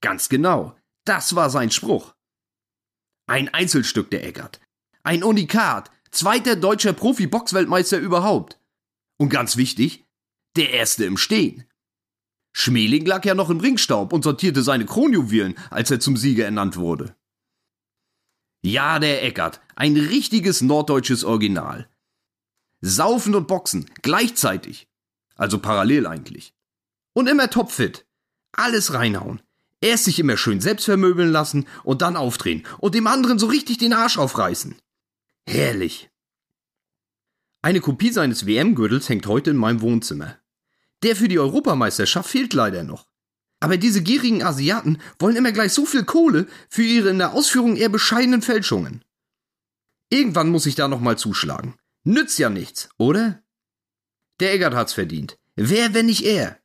Ganz 0.01 0.29
genau, 0.29 0.77
das 1.05 1.35
war 1.35 1.49
sein 1.49 1.71
Spruch. 1.71 2.13
Ein 3.25 3.49
Einzelstück 3.49 4.11
der 4.11 4.25
Eckert. 4.25 4.61
Ein 5.05 5.23
Unikat, 5.23 5.91
zweiter 6.11 6.55
deutscher 6.55 6.93
Profi-Boxweltmeister 6.93 7.97
überhaupt. 7.97 8.57
Und 9.17 9.29
ganz 9.29 9.57
wichtig, 9.57 10.05
der 10.55 10.69
erste 10.69 11.03
im 11.03 11.17
Stehen. 11.17 11.65
Schmeling 12.53 13.05
lag 13.05 13.25
ja 13.25 13.35
noch 13.35 13.49
im 13.49 13.59
Ringstaub 13.59 14.13
und 14.13 14.23
sortierte 14.23 14.63
seine 14.63 14.85
Kronjuwelen, 14.85 15.55
als 15.69 15.91
er 15.91 15.99
zum 15.99 16.15
Sieger 16.15 16.45
ernannt 16.45 16.77
wurde. 16.77 17.15
Ja, 18.61 18.99
der 18.99 19.23
Eckert, 19.23 19.59
ein 19.75 19.97
richtiges 19.97 20.61
norddeutsches 20.61 21.25
Original. 21.25 21.89
Saufen 22.79 23.35
und 23.35 23.47
Boxen, 23.47 23.89
gleichzeitig. 24.01 24.87
Also 25.35 25.57
parallel 25.57 26.07
eigentlich. 26.07 26.53
Und 27.13 27.27
immer 27.27 27.49
topfit. 27.49 28.05
Alles 28.53 28.93
reinhauen. 28.93 29.41
Erst 29.81 30.05
sich 30.05 30.19
immer 30.19 30.37
schön 30.37 30.61
selbst 30.61 30.85
vermöbeln 30.85 31.29
lassen 31.29 31.67
und 31.83 32.01
dann 32.01 32.15
aufdrehen 32.15 32.65
und 32.77 32.95
dem 32.95 33.07
anderen 33.07 33.37
so 33.37 33.47
richtig 33.47 33.79
den 33.79 33.91
Arsch 33.91 34.17
aufreißen. 34.17 34.75
Herrlich. 35.45 36.09
Eine 37.61 37.79
Kopie 37.79 38.11
seines 38.11 38.45
WM-Gürtels 38.45 39.07
hängt 39.09 39.27
heute 39.27 39.51
in 39.51 39.57
meinem 39.57 39.81
Wohnzimmer. 39.81 40.39
Der 41.03 41.15
für 41.15 41.27
die 41.27 41.39
Europameisterschaft 41.39 42.29
fehlt 42.29 42.53
leider 42.53 42.83
noch. 42.83 43.07
Aber 43.59 43.77
diese 43.77 44.03
gierigen 44.03 44.43
Asiaten 44.43 45.01
wollen 45.19 45.37
immer 45.37 45.53
gleich 45.53 45.71
so 45.71 45.85
viel 45.85 46.03
Kohle 46.03 46.47
für 46.69 46.83
ihre 46.83 47.09
in 47.09 47.17
der 47.17 47.33
Ausführung 47.33 47.77
eher 47.77 47.89
bescheidenen 47.89 48.41
Fälschungen. 48.41 49.05
Irgendwann 50.09 50.49
muss 50.49 50.65
ich 50.65 50.75
da 50.75 50.87
nochmal 50.87 51.17
zuschlagen. 51.17 51.79
Nützt 52.03 52.37
ja 52.39 52.49
nichts, 52.49 52.89
oder? 52.97 53.41
Der 54.41 54.53
Eggert 54.53 54.73
hat's 54.73 54.93
verdient. 54.93 55.39
Wer, 55.55 55.93
wenn 55.93 56.07
nicht 56.07 56.25
er? 56.25 56.59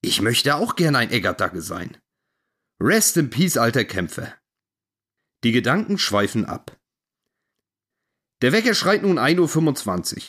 Ich 0.00 0.22
möchte 0.22 0.54
auch 0.54 0.76
gern 0.76 0.96
ein 0.96 1.10
Eggert-Dacke 1.10 1.60
sein. 1.60 1.98
Rest 2.80 3.16
in 3.18 3.30
Peace, 3.30 3.56
alter 3.56 3.84
Kämpfer. 3.84 4.34
Die 5.44 5.52
Gedanken 5.52 5.98
schweifen 5.98 6.44
ab. 6.44 6.80
Der 8.42 8.52
Wecker 8.52 8.74
schreit 8.74 9.02
nun 9.02 9.18
1.25 9.18 10.16
Uhr. 10.16 10.22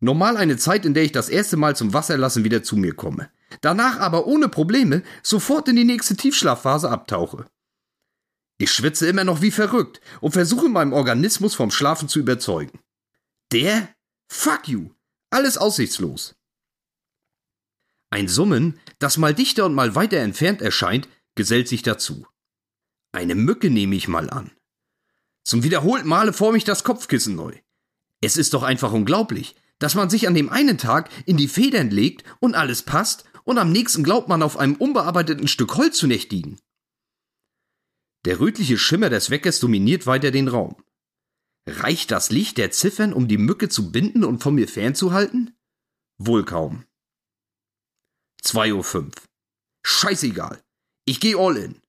Normal 0.00 0.36
eine 0.36 0.58
Zeit, 0.58 0.84
in 0.84 0.92
der 0.92 1.02
ich 1.02 1.12
das 1.12 1.30
erste 1.30 1.56
Mal 1.56 1.74
zum 1.74 1.94
Wasserlassen 1.94 2.44
wieder 2.44 2.62
zu 2.62 2.76
mir 2.76 2.94
komme. 2.94 3.30
Danach 3.62 3.98
aber 3.98 4.26
ohne 4.26 4.50
Probleme 4.50 5.02
sofort 5.22 5.68
in 5.68 5.76
die 5.76 5.84
nächste 5.84 6.14
Tiefschlafphase 6.14 6.90
abtauche. 6.90 7.46
Ich 8.58 8.70
schwitze 8.70 9.08
immer 9.08 9.24
noch 9.24 9.40
wie 9.40 9.50
verrückt 9.50 10.00
und 10.20 10.32
versuche 10.32 10.68
meinem 10.68 10.92
Organismus 10.92 11.54
vom 11.54 11.70
Schlafen 11.70 12.08
zu 12.08 12.18
überzeugen. 12.18 12.80
Der? 13.50 13.88
Fuck 14.30 14.68
you! 14.68 14.90
Alles 15.30 15.56
aussichtslos. 15.56 16.36
Ein 18.10 18.28
Summen, 18.28 18.78
das 18.98 19.16
mal 19.16 19.34
dichter 19.34 19.64
und 19.64 19.74
mal 19.74 19.94
weiter 19.94 20.18
entfernt 20.18 20.60
erscheint, 20.60 21.08
gesellt 21.34 21.68
sich 21.68 21.82
dazu. 21.82 22.26
Eine 23.12 23.34
Mücke 23.34 23.70
nehme 23.70 23.96
ich 23.96 24.06
mal 24.06 24.28
an. 24.28 24.50
Zum 25.44 25.62
wiederholten 25.62 26.08
Male 26.08 26.32
forme 26.32 26.56
ich 26.56 26.64
das 26.64 26.84
Kopfkissen 26.84 27.36
neu. 27.36 27.54
Es 28.20 28.36
ist 28.36 28.54
doch 28.54 28.62
einfach 28.62 28.92
unglaublich, 28.92 29.54
dass 29.78 29.94
man 29.94 30.08
sich 30.08 30.26
an 30.26 30.34
dem 30.34 30.48
einen 30.48 30.78
Tag 30.78 31.10
in 31.26 31.36
die 31.36 31.48
Federn 31.48 31.90
legt 31.90 32.24
und 32.40 32.54
alles 32.54 32.82
passt 32.82 33.24
und 33.44 33.58
am 33.58 33.70
nächsten 33.70 34.02
glaubt 34.02 34.28
man 34.28 34.42
auf 34.42 34.56
einem 34.56 34.76
unbearbeiteten 34.76 35.48
Stück 35.48 35.76
Holz 35.76 35.98
zu 35.98 36.06
nächtigen. 36.06 36.58
Der 38.24 38.40
rötliche 38.40 38.78
Schimmer 38.78 39.10
des 39.10 39.28
Weckers 39.28 39.60
dominiert 39.60 40.06
weiter 40.06 40.30
den 40.30 40.48
Raum. 40.48 40.82
Reicht 41.66 42.10
das 42.10 42.30
Licht 42.30 42.56
der 42.56 42.70
Ziffern, 42.70 43.12
um 43.12 43.28
die 43.28 43.38
Mücke 43.38 43.68
zu 43.68 43.92
binden 43.92 44.24
und 44.24 44.42
von 44.42 44.54
mir 44.54 44.68
fernzuhalten? 44.68 45.54
Wohl 46.18 46.44
kaum. 46.44 46.84
2.05 48.42 48.96
Uhr. 48.96 49.10
Scheißegal. 49.82 50.62
Ich 51.04 51.20
geh 51.20 51.34
all 51.34 51.56
in. 51.56 51.82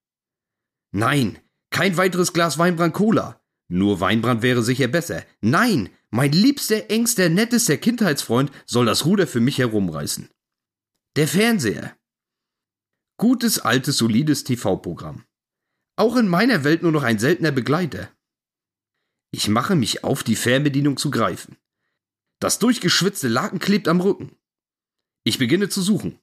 Nein, 0.92 1.40
kein 1.70 1.96
weiteres 1.96 2.34
Glas 2.34 2.58
Weinbrand 2.58 2.94
Cola. 2.94 3.42
Nur 3.68 4.00
Weinbrand 4.00 4.42
wäre 4.42 4.64
sicher 4.64 4.88
besser. 4.88 5.26
Nein, 5.42 5.90
mein 6.12 6.32
liebster, 6.32 6.90
engster, 6.90 7.30
nettester 7.30 7.78
Kindheitsfreund 7.78 8.52
soll 8.66 8.86
das 8.86 9.06
Ruder 9.06 9.28
für 9.28 9.40
mich 9.40 9.58
herumreißen. 9.58 10.30
Der 11.16 11.28
Fernseher. 11.28 11.98
Gutes, 13.18 13.60
altes, 13.60 13.98
solides 13.98 14.44
TV-Programm. 14.44 15.26
Auch 15.98 16.18
in 16.18 16.28
meiner 16.28 16.64
Welt 16.64 16.84
nur 16.84 16.92
noch 16.92 17.04
ein 17.04 17.20
seltener 17.20 17.52
Begleiter. 17.52 18.12
Ich 19.32 19.48
mache 19.48 19.76
mich 19.76 20.04
auf, 20.04 20.24
die 20.24 20.36
Fernbedienung 20.36 20.98
zu 20.98 21.10
greifen. 21.10 21.58
Das 22.40 22.60
durchgeschwitzte 22.60 23.28
Laken 23.28 23.60
klebt 23.60 23.88
am 23.88 24.02
Rücken. 24.02 24.36
Ich 25.24 25.40
beginne 25.40 25.70
zu 25.70 25.82
suchen. 25.82 26.20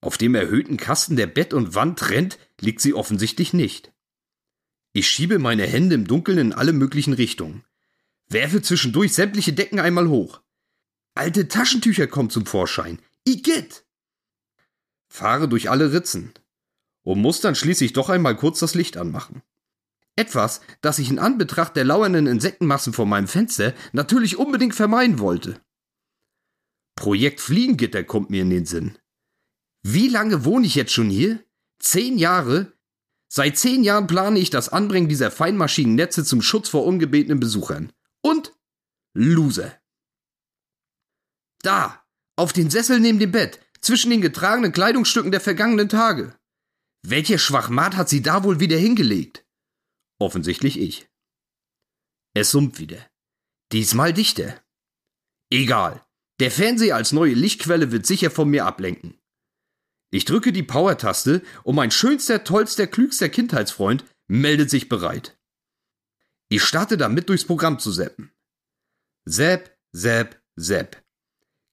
Auf 0.00 0.18
dem 0.18 0.34
erhöhten 0.34 0.76
Kasten, 0.76 1.16
der 1.16 1.26
Bett 1.26 1.52
und 1.52 1.74
Wand 1.74 1.98
trennt, 1.98 2.38
liegt 2.60 2.80
sie 2.80 2.94
offensichtlich 2.94 3.52
nicht. 3.52 3.92
Ich 4.96 5.10
schiebe 5.10 5.38
meine 5.38 5.66
Hände 5.66 5.94
im 5.94 6.06
Dunkeln 6.06 6.38
in 6.38 6.52
alle 6.54 6.72
möglichen 6.72 7.12
Richtungen. 7.12 7.64
Werfe 8.30 8.62
zwischendurch 8.62 9.12
sämtliche 9.12 9.52
Decken 9.52 9.78
einmal 9.78 10.08
hoch. 10.08 10.40
Alte 11.14 11.48
Taschentücher 11.48 12.06
kommen 12.06 12.30
zum 12.30 12.46
Vorschein. 12.46 12.98
Igitt! 13.28 13.84
Fahre 15.10 15.50
durch 15.50 15.68
alle 15.68 15.92
Ritzen 15.92 16.32
und 17.02 17.20
muss 17.20 17.42
dann 17.42 17.54
schließlich 17.54 17.92
doch 17.92 18.08
einmal 18.08 18.36
kurz 18.36 18.58
das 18.60 18.74
Licht 18.74 18.96
anmachen. 18.96 19.42
Etwas, 20.14 20.62
das 20.80 20.98
ich 20.98 21.10
in 21.10 21.18
Anbetracht 21.18 21.76
der 21.76 21.84
lauernden 21.84 22.26
Insektenmassen 22.26 22.94
vor 22.94 23.04
meinem 23.04 23.28
Fenster 23.28 23.74
natürlich 23.92 24.38
unbedingt 24.38 24.74
vermeiden 24.74 25.18
wollte. 25.18 25.60
Projekt 26.94 27.42
Fliegengitter 27.42 28.02
kommt 28.02 28.30
mir 28.30 28.40
in 28.40 28.48
den 28.48 28.64
Sinn. 28.64 28.96
Wie 29.82 30.08
lange 30.08 30.46
wohne 30.46 30.66
ich 30.66 30.74
jetzt 30.74 30.94
schon 30.94 31.10
hier? 31.10 31.44
Zehn 31.80 32.16
Jahre? 32.16 32.72
Seit 33.28 33.58
zehn 33.58 33.82
Jahren 33.82 34.06
plane 34.06 34.38
ich 34.38 34.50
das 34.50 34.68
Anbringen 34.68 35.08
dieser 35.08 35.30
Feinmaschinennetze 35.30 36.24
zum 36.24 36.42
Schutz 36.42 36.68
vor 36.68 36.84
ungebetenen 36.84 37.40
Besuchern. 37.40 37.92
Und 38.22 38.52
Loser. 39.14 39.80
Da, 41.62 42.04
auf 42.36 42.52
den 42.52 42.70
Sessel 42.70 43.00
neben 43.00 43.18
dem 43.18 43.32
Bett, 43.32 43.60
zwischen 43.80 44.10
den 44.10 44.20
getragenen 44.20 44.72
Kleidungsstücken 44.72 45.30
der 45.30 45.40
vergangenen 45.40 45.88
Tage. 45.88 46.36
Welcher 47.02 47.38
Schwachmat 47.38 47.96
hat 47.96 48.08
sie 48.08 48.22
da 48.22 48.44
wohl 48.44 48.60
wieder 48.60 48.76
hingelegt? 48.76 49.46
Offensichtlich 50.18 50.78
ich. 50.78 51.08
Es 52.34 52.50
summt 52.50 52.78
wieder. 52.78 52.98
Diesmal 53.72 54.12
dichter. 54.12 54.60
Egal. 55.50 56.04
Der 56.40 56.50
Fernseher 56.50 56.96
als 56.96 57.12
neue 57.12 57.34
Lichtquelle 57.34 57.92
wird 57.92 58.06
sicher 58.06 58.30
von 58.30 58.50
mir 58.50 58.66
ablenken. 58.66 59.18
Ich 60.10 60.24
drücke 60.24 60.52
die 60.52 60.62
Power-Taste 60.62 61.42
und 61.64 61.74
mein 61.74 61.90
schönster, 61.90 62.44
tollster, 62.44 62.86
klügster 62.86 63.28
Kindheitsfreund 63.28 64.04
meldet 64.28 64.70
sich 64.70 64.88
bereit. 64.88 65.36
Ich 66.48 66.62
starte 66.62 66.96
damit 66.96 67.28
durchs 67.28 67.44
Programm 67.44 67.78
zu 67.78 67.92
zappen. 67.92 68.30
Zap, 69.28 69.76
zap, 69.92 70.40
zap. 70.56 71.02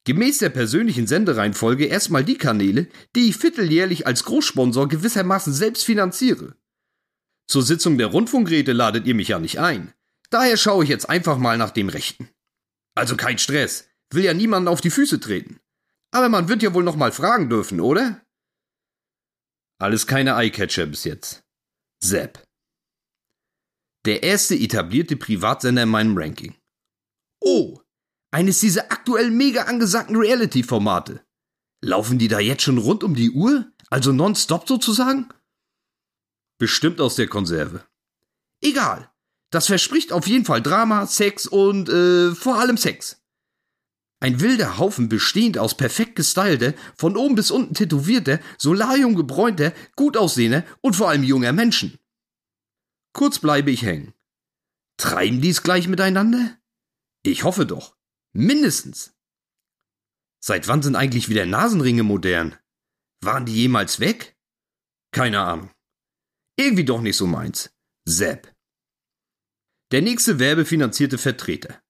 Gemäß 0.04 0.38
der 0.38 0.50
persönlichen 0.50 1.06
Sendereihenfolge 1.06 1.86
erstmal 1.86 2.24
die 2.24 2.36
Kanäle, 2.36 2.88
die 3.16 3.28
ich 3.28 3.36
vierteljährlich 3.36 4.06
als 4.06 4.24
Großsponsor 4.24 4.88
gewissermaßen 4.88 5.52
selbst 5.52 5.84
finanziere. 5.84 6.56
Zur 7.46 7.62
Sitzung 7.62 7.96
der 7.98 8.08
Rundfunkräte 8.08 8.72
ladet 8.72 9.06
ihr 9.06 9.14
mich 9.14 9.28
ja 9.28 9.38
nicht 9.38 9.60
ein. 9.60 9.94
Daher 10.30 10.56
schaue 10.56 10.84
ich 10.84 10.90
jetzt 10.90 11.08
einfach 11.08 11.38
mal 11.38 11.56
nach 11.56 11.70
dem 11.70 11.88
Rechten. 11.88 12.28
Also 12.94 13.16
kein 13.16 13.38
Stress, 13.38 13.88
will 14.10 14.24
ja 14.24 14.34
niemanden 14.34 14.68
auf 14.68 14.80
die 14.80 14.90
Füße 14.90 15.20
treten. 15.20 15.60
Aber 16.10 16.28
man 16.28 16.48
wird 16.48 16.62
ja 16.62 16.74
wohl 16.74 16.84
noch 16.84 16.96
mal 16.96 17.12
fragen 17.12 17.48
dürfen, 17.48 17.80
oder? 17.80 18.23
Alles 19.78 20.06
keine 20.06 20.36
Eyecatcher 20.36 20.86
bis 20.86 21.04
jetzt. 21.04 21.44
Zap. 22.02 22.42
Der 24.04 24.22
erste 24.22 24.54
etablierte 24.54 25.16
Privatsender 25.16 25.82
in 25.82 25.88
meinem 25.88 26.16
Ranking. 26.16 26.54
Oh, 27.40 27.80
eines 28.30 28.60
dieser 28.60 28.92
aktuell 28.92 29.30
mega 29.30 29.62
angesagten 29.62 30.16
Reality-Formate. 30.16 31.24
Laufen 31.82 32.18
die 32.18 32.28
da 32.28 32.40
jetzt 32.40 32.62
schon 32.62 32.78
rund 32.78 33.04
um 33.04 33.14
die 33.14 33.30
Uhr? 33.30 33.70
Also 33.90 34.12
nonstop 34.12 34.66
sozusagen? 34.66 35.28
Bestimmt 36.58 37.00
aus 37.00 37.16
der 37.16 37.28
Konserve. 37.28 37.84
Egal. 38.60 39.10
Das 39.50 39.66
verspricht 39.66 40.12
auf 40.12 40.26
jeden 40.26 40.44
Fall 40.44 40.62
Drama, 40.62 41.06
Sex 41.06 41.46
und 41.46 41.88
äh, 41.88 42.34
vor 42.34 42.58
allem 42.58 42.76
Sex. 42.76 43.23
Ein 44.24 44.40
wilder 44.40 44.78
Haufen 44.78 45.10
bestehend 45.10 45.58
aus 45.58 45.76
perfekt 45.76 46.16
gestylter, 46.16 46.72
von 46.96 47.14
oben 47.18 47.34
bis 47.34 47.50
unten 47.50 47.74
tätowierter, 47.74 48.40
solarium 48.56 49.16
gebräunter, 49.16 49.74
gut 49.96 50.16
aussehender 50.16 50.64
und 50.80 50.96
vor 50.96 51.10
allem 51.10 51.24
junger 51.24 51.52
Menschen. 51.52 51.98
Kurz 53.12 53.38
bleibe 53.38 53.70
ich 53.70 53.82
hängen. 53.82 54.14
Treiben 54.96 55.42
die's 55.42 55.62
gleich 55.62 55.88
miteinander? 55.88 56.56
Ich 57.22 57.44
hoffe 57.44 57.66
doch. 57.66 57.98
Mindestens. 58.32 59.14
Seit 60.42 60.68
wann 60.68 60.82
sind 60.82 60.96
eigentlich 60.96 61.28
wieder 61.28 61.44
Nasenringe 61.44 62.02
modern? 62.02 62.56
Waren 63.20 63.44
die 63.44 63.52
jemals 63.54 64.00
weg? 64.00 64.38
Keine 65.12 65.40
Ahnung. 65.40 65.70
Irgendwie 66.56 66.86
doch 66.86 67.02
nicht 67.02 67.18
so 67.18 67.26
meins. 67.26 67.74
Sepp. 68.06 68.50
Der 69.92 70.00
nächste 70.00 70.38
werbefinanzierte 70.38 71.18
Vertreter. 71.18 71.83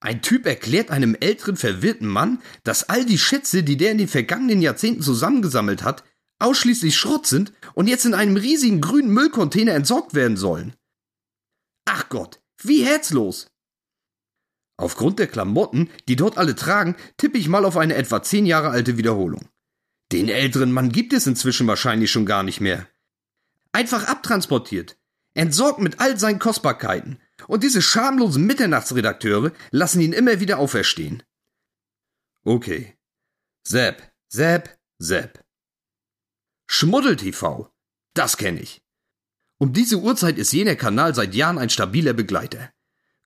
Ein 0.00 0.22
Typ 0.22 0.46
erklärt 0.46 0.90
einem 0.90 1.16
älteren, 1.18 1.56
verwirrten 1.56 2.06
Mann, 2.06 2.40
dass 2.62 2.88
all 2.88 3.04
die 3.04 3.18
Schätze, 3.18 3.62
die 3.64 3.76
der 3.76 3.90
in 3.90 3.98
den 3.98 4.08
vergangenen 4.08 4.62
Jahrzehnten 4.62 5.02
zusammengesammelt 5.02 5.82
hat, 5.82 6.04
ausschließlich 6.38 6.96
Schrott 6.96 7.26
sind 7.26 7.52
und 7.74 7.88
jetzt 7.88 8.04
in 8.04 8.14
einem 8.14 8.36
riesigen 8.36 8.80
grünen 8.80 9.10
Müllcontainer 9.10 9.72
entsorgt 9.74 10.14
werden 10.14 10.36
sollen. 10.36 10.74
Ach 11.84 12.08
Gott, 12.08 12.40
wie 12.62 12.84
herzlos! 12.84 13.50
Aufgrund 14.76 15.18
der 15.18 15.26
Klamotten, 15.26 15.90
die 16.06 16.14
dort 16.14 16.38
alle 16.38 16.54
tragen, 16.54 16.94
tippe 17.16 17.38
ich 17.38 17.48
mal 17.48 17.64
auf 17.64 17.76
eine 17.76 17.96
etwa 17.96 18.22
zehn 18.22 18.46
Jahre 18.46 18.68
alte 18.68 18.96
Wiederholung. 18.96 19.48
Den 20.12 20.28
älteren 20.28 20.70
Mann 20.70 20.92
gibt 20.92 21.12
es 21.12 21.26
inzwischen 21.26 21.66
wahrscheinlich 21.66 22.12
schon 22.12 22.26
gar 22.26 22.44
nicht 22.44 22.60
mehr. 22.60 22.86
Einfach 23.72 24.06
abtransportiert, 24.06 24.96
entsorgt 25.34 25.80
mit 25.80 25.98
all 25.98 26.18
seinen 26.18 26.38
Kostbarkeiten, 26.38 27.20
und 27.48 27.64
diese 27.64 27.82
schamlosen 27.82 28.46
Mitternachtsredakteure 28.46 29.52
lassen 29.72 30.00
ihn 30.00 30.12
immer 30.12 30.38
wieder 30.38 30.58
auferstehen. 30.58 31.24
Okay. 32.44 32.94
Sepp, 33.66 34.12
Sepp, 34.28 34.78
Sepp. 34.98 35.44
Schmuddel-TV. 36.68 37.68
Das 38.14 38.36
kenne 38.36 38.60
ich. 38.60 38.80
Um 39.58 39.72
diese 39.72 39.98
Uhrzeit 39.98 40.38
ist 40.38 40.52
jener 40.52 40.76
Kanal 40.76 41.14
seit 41.14 41.34
Jahren 41.34 41.58
ein 41.58 41.70
stabiler 41.70 42.12
Begleiter. 42.12 42.70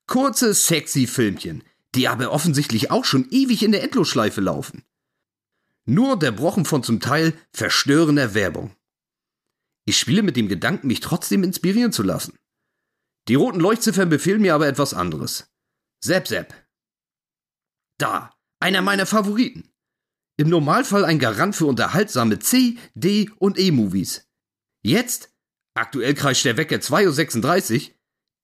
Kurze, 0.07 0.55
sexy 0.55 1.07
Filmchen, 1.07 1.63
die 1.95 2.09
aber 2.09 2.31
offensichtlich 2.31 2.91
auch 2.91 3.05
schon 3.05 3.29
ewig 3.31 3.63
in 3.63 3.73
der 3.73 3.83
Endlosschleife 3.83 4.41
laufen. 4.41 4.85
Nur 5.85 6.13
unterbrochen 6.13 6.65
von 6.65 6.83
zum 6.83 7.01
Teil 7.01 7.35
verstörender 7.53 8.35
Werbung. 8.35 8.75
Ich 9.85 9.99
spiele 9.99 10.23
mit 10.23 10.37
dem 10.37 10.49
Gedanken, 10.49 10.87
mich 10.87 11.01
trotzdem 11.01 11.43
inspirieren 11.43 11.93
zu 11.93 12.05
lassen. 12.05 12.39
Die 13.29 13.35
roten 13.35 13.61
Leuchtziffern 13.61 14.09
befehlen 14.09 14.43
mir 14.43 14.55
aber 14.55 14.67
etwas 14.67 14.95
anderes. 14.95 15.51
Sepp, 16.03 16.27
Sepp. 16.27 16.55
Da, 17.99 18.35
einer 18.61 18.83
meiner 18.83 19.07
Favoriten. 19.07 19.73
Im 20.37 20.49
Normalfall 20.49 21.05
ein 21.05 21.19
Garant 21.19 21.55
für 21.55 21.67
unterhaltsame 21.67 22.39
C, 22.39 22.79
D 22.95 23.31
und 23.39 23.59
E-Movies. 23.59 24.29
Jetzt, 24.83 25.33
aktuell 25.75 26.15
kreischt 26.15 26.45
der 26.45 26.57
Wecker 26.57 26.77
2.36 26.77 27.91
Uhr, 27.91 27.95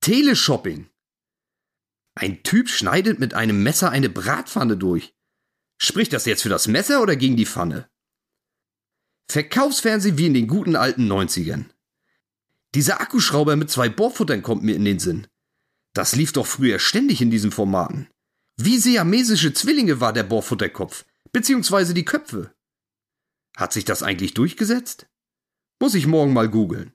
Teleshopping. 0.00 0.90
Ein 2.14 2.42
Typ 2.42 2.68
schneidet 2.68 3.18
mit 3.18 3.34
einem 3.34 3.62
Messer 3.62 3.90
eine 3.90 4.08
Bratpfanne 4.08 4.76
durch. 4.76 5.14
Spricht 5.80 6.12
das 6.12 6.26
jetzt 6.26 6.42
für 6.42 6.48
das 6.48 6.68
Messer 6.68 7.02
oder 7.02 7.16
gegen 7.16 7.36
die 7.36 7.46
Pfanne? 7.46 7.88
Verkaufsfernsehen 9.30 10.18
wie 10.18 10.26
in 10.26 10.34
den 10.34 10.48
guten 10.48 10.76
alten 10.76 11.10
90ern. 11.10 11.66
Dieser 12.74 13.00
Akkuschrauber 13.00 13.56
mit 13.56 13.70
zwei 13.70 13.88
Bohrfuttern 13.88 14.42
kommt 14.42 14.62
mir 14.62 14.76
in 14.76 14.84
den 14.84 14.98
Sinn. 14.98 15.26
Das 15.94 16.14
lief 16.14 16.32
doch 16.32 16.46
früher 16.46 16.78
ständig 16.78 17.20
in 17.20 17.30
diesen 17.30 17.50
Formaten. 17.50 18.08
Wie 18.56 18.78
siamesische 18.78 19.52
Zwillinge 19.52 20.00
war 20.00 20.12
der 20.12 20.24
Bohrfutterkopf, 20.24 21.04
beziehungsweise 21.32 21.94
die 21.94 22.04
Köpfe. 22.04 22.54
Hat 23.56 23.72
sich 23.72 23.84
das 23.84 24.02
eigentlich 24.02 24.34
durchgesetzt? 24.34 25.08
Muss 25.80 25.94
ich 25.94 26.06
morgen 26.06 26.32
mal 26.32 26.48
googeln. 26.48 26.92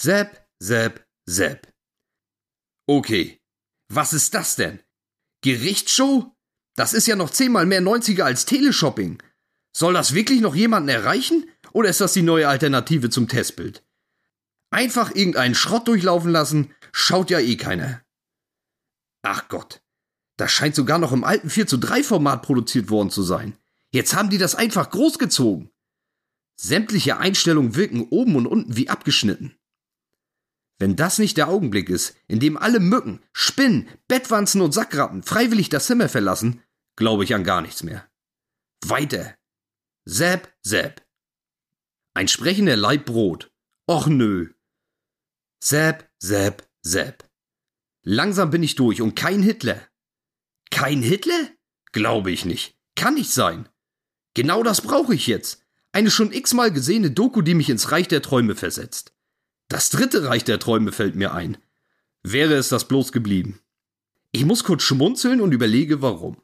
Sepp, 0.00 0.46
Sepp, 0.60 1.06
Sepp. 1.26 1.72
Okay, 2.86 3.40
was 3.88 4.12
ist 4.12 4.34
das 4.34 4.56
denn? 4.56 4.80
Gerichtsshow? 5.42 6.36
Das 6.76 6.92
ist 6.92 7.06
ja 7.06 7.16
noch 7.16 7.30
zehnmal 7.30 7.66
mehr 7.66 7.80
90er 7.80 8.22
als 8.22 8.44
Teleshopping. 8.44 9.22
Soll 9.76 9.94
das 9.94 10.14
wirklich 10.14 10.40
noch 10.40 10.54
jemanden 10.54 10.88
erreichen? 10.88 11.48
Oder 11.72 11.90
ist 11.90 12.00
das 12.00 12.12
die 12.12 12.22
neue 12.22 12.48
Alternative 12.48 13.10
zum 13.10 13.28
Testbild? 13.28 13.84
Einfach 14.70 15.14
irgendeinen 15.14 15.54
Schrott 15.54 15.88
durchlaufen 15.88 16.30
lassen, 16.30 16.74
schaut 16.92 17.30
ja 17.30 17.40
eh 17.40 17.56
keiner. 17.56 18.02
Ach 19.22 19.48
Gott, 19.48 19.82
das 20.36 20.52
scheint 20.52 20.74
sogar 20.74 20.98
noch 20.98 21.12
im 21.12 21.24
alten 21.24 21.50
4 21.50 21.66
zu 21.66 21.76
3 21.76 22.02
Format 22.02 22.42
produziert 22.42 22.88
worden 22.88 23.10
zu 23.10 23.22
sein. 23.22 23.58
Jetzt 23.92 24.14
haben 24.14 24.30
die 24.30 24.38
das 24.38 24.54
einfach 24.54 24.90
großgezogen. 24.90 25.70
Sämtliche 26.56 27.18
Einstellungen 27.18 27.74
wirken 27.74 28.08
oben 28.10 28.36
und 28.36 28.46
unten 28.46 28.76
wie 28.76 28.88
abgeschnitten. 28.88 29.56
Wenn 30.78 30.96
das 30.96 31.18
nicht 31.18 31.36
der 31.36 31.48
Augenblick 31.48 31.90
ist, 31.90 32.16
in 32.26 32.40
dem 32.40 32.56
alle 32.56 32.80
Mücken, 32.80 33.22
Spinnen, 33.32 33.88
Bettwanzen 34.08 34.62
und 34.62 34.72
Sackratten 34.72 35.22
freiwillig 35.22 35.68
das 35.68 35.86
Zimmer 35.86 36.08
verlassen, 36.08 36.62
glaube 36.96 37.24
ich 37.24 37.34
an 37.34 37.44
gar 37.44 37.60
nichts 37.60 37.82
mehr. 37.82 38.08
Weiter. 38.86 39.34
Sepp, 40.06 40.54
Sepp. 40.62 41.06
Ein 42.14 42.28
sprechender 42.28 42.76
Leib 42.76 43.04
Brot. 43.04 43.50
Och 43.86 44.06
nö. 44.06 44.54
Sepp, 45.62 46.10
Sepp, 46.18 46.68
Sepp. 46.82 47.28
Langsam 48.02 48.50
bin 48.50 48.62
ich 48.62 48.76
durch 48.76 49.02
und 49.02 49.14
kein 49.14 49.42
Hitler. 49.42 49.86
Kein 50.70 51.02
Hitler? 51.02 51.50
Glaube 51.92 52.30
ich 52.30 52.46
nicht. 52.46 52.78
Kann 52.96 53.14
nicht 53.14 53.30
sein. 53.30 53.68
Genau 54.34 54.62
das 54.62 54.80
brauche 54.80 55.14
ich 55.14 55.26
jetzt. 55.26 55.64
Eine 55.92 56.10
schon 56.10 56.32
x-mal 56.32 56.72
gesehene 56.72 57.10
Doku, 57.10 57.42
die 57.42 57.54
mich 57.54 57.68
ins 57.68 57.90
Reich 57.92 58.08
der 58.08 58.22
Träume 58.22 58.56
versetzt. 58.56 59.14
Das 59.68 59.90
dritte 59.90 60.24
Reich 60.24 60.44
der 60.44 60.58
Träume 60.58 60.92
fällt 60.92 61.14
mir 61.14 61.34
ein. 61.34 61.58
Wäre 62.22 62.54
es 62.54 62.68
das 62.68 62.88
bloß 62.88 63.12
geblieben. 63.12 63.60
Ich 64.32 64.44
muss 64.44 64.64
kurz 64.64 64.82
schmunzeln 64.82 65.40
und 65.40 65.52
überlege, 65.52 66.00
warum. 66.00 66.40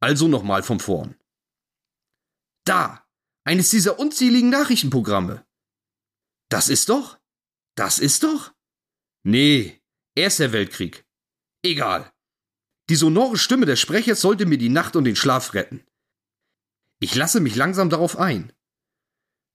Also 0.00 0.28
nochmal 0.28 0.62
von 0.62 0.80
vorn. 0.80 1.16
Da! 2.64 3.04
Eines 3.44 3.70
dieser 3.70 3.98
unzähligen 3.98 4.50
Nachrichtenprogramme. 4.50 5.46
Das 6.50 6.68
ist 6.68 6.90
doch? 6.90 7.17
Das 7.78 7.98
ist 8.00 8.24
doch? 8.24 8.52
Nee, 9.22 9.78
Erster 10.18 10.50
Weltkrieg. 10.50 11.04
Egal. 11.62 12.12
Die 12.90 12.96
sonore 12.96 13.38
Stimme 13.38 13.66
des 13.66 13.78
Sprechers 13.78 14.20
sollte 14.20 14.46
mir 14.46 14.58
die 14.58 14.68
Nacht 14.68 14.96
und 14.96 15.04
den 15.04 15.14
Schlaf 15.14 15.54
retten. 15.54 15.86
Ich 16.98 17.14
lasse 17.14 17.38
mich 17.38 17.54
langsam 17.54 17.88
darauf 17.88 18.18
ein. 18.18 18.52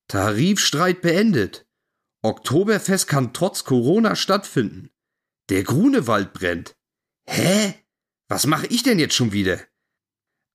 Tarifstreit 0.08 1.02
beendet. 1.02 1.66
Oktoberfest 2.22 3.08
kann 3.08 3.34
trotz 3.34 3.64
Corona 3.64 4.16
stattfinden. 4.16 4.88
Der 5.50 5.64
Grunewald 5.64 6.32
brennt. 6.32 6.74
Hä? 7.26 7.74
Was 8.28 8.46
mache 8.46 8.66
ich 8.68 8.82
denn 8.82 8.98
jetzt 8.98 9.14
schon 9.14 9.32
wieder? 9.32 9.60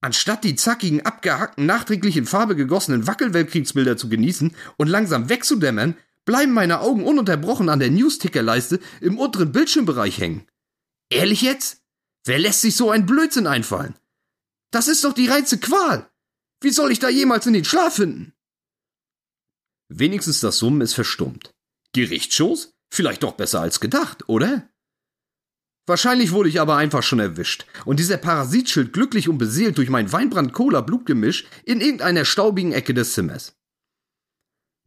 Anstatt 0.00 0.42
die 0.42 0.56
zackigen, 0.56 1.06
abgehackten, 1.06 1.66
nachträglich 1.66 2.16
in 2.16 2.26
Farbe 2.26 2.56
gegossenen 2.56 3.06
Wackelweltkriegsbilder 3.06 3.96
zu 3.96 4.08
genießen 4.08 4.56
und 4.76 4.88
langsam 4.88 5.28
wegzudämmern, 5.28 5.96
bleiben 6.30 6.52
meine 6.52 6.78
Augen 6.78 7.02
ununterbrochen 7.02 7.68
an 7.68 7.80
der 7.80 7.90
Newstickerleiste 7.90 8.78
im 9.00 9.18
unteren 9.18 9.50
Bildschirmbereich 9.50 10.18
hängen. 10.18 10.46
Ehrlich 11.10 11.42
jetzt? 11.42 11.82
Wer 12.24 12.38
lässt 12.38 12.60
sich 12.60 12.76
so 12.76 12.88
ein 12.88 13.04
Blödsinn 13.04 13.48
einfallen? 13.48 13.96
Das 14.70 14.86
ist 14.86 15.02
doch 15.02 15.12
die 15.12 15.26
reinste 15.26 15.58
Qual. 15.58 16.08
Wie 16.60 16.70
soll 16.70 16.92
ich 16.92 17.00
da 17.00 17.08
jemals 17.08 17.48
in 17.48 17.52
den 17.52 17.64
Schlaf 17.64 17.96
finden? 17.96 18.32
Wenigstens 19.88 20.38
das 20.38 20.58
Summen 20.58 20.82
ist 20.82 20.94
verstummt. 20.94 21.50
Gerichtsshows? 21.94 22.74
Vielleicht 22.94 23.24
doch 23.24 23.32
besser 23.32 23.60
als 23.60 23.80
gedacht, 23.80 24.28
oder? 24.28 24.70
Wahrscheinlich 25.88 26.30
wurde 26.30 26.48
ich 26.48 26.60
aber 26.60 26.76
einfach 26.76 27.02
schon 27.02 27.18
erwischt 27.18 27.66
und 27.86 27.98
dieser 27.98 28.18
Parasit 28.18 28.70
schilt 28.70 28.92
glücklich 28.92 29.28
und 29.28 29.38
beseelt 29.38 29.78
durch 29.78 29.90
mein 29.90 30.12
Weinbrand-Cola-Blutgemisch 30.12 31.46
in 31.64 31.80
irgendeiner 31.80 32.24
staubigen 32.24 32.70
Ecke 32.70 32.94
des 32.94 33.14
Zimmers. 33.14 33.59